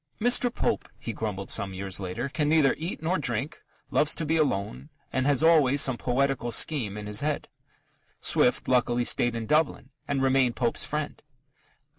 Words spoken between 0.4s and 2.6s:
Pope," he grumbled some years later, "can